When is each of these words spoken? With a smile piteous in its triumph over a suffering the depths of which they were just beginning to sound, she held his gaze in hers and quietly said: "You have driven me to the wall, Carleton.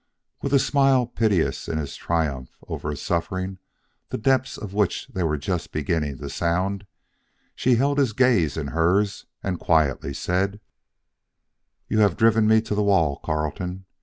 With 0.41 0.51
a 0.51 0.57
smile 0.57 1.05
piteous 1.05 1.69
in 1.69 1.77
its 1.77 1.95
triumph 1.95 2.57
over 2.67 2.89
a 2.89 2.97
suffering 2.97 3.59
the 4.09 4.17
depths 4.17 4.57
of 4.57 4.73
which 4.73 5.07
they 5.09 5.21
were 5.21 5.37
just 5.37 5.71
beginning 5.71 6.17
to 6.17 6.27
sound, 6.27 6.87
she 7.53 7.75
held 7.75 7.99
his 7.99 8.11
gaze 8.11 8.57
in 8.57 8.69
hers 8.69 9.27
and 9.43 9.59
quietly 9.59 10.15
said: 10.15 10.59
"You 11.87 11.99
have 11.99 12.17
driven 12.17 12.47
me 12.47 12.61
to 12.61 12.73
the 12.73 12.81
wall, 12.81 13.19
Carleton. 13.23 13.85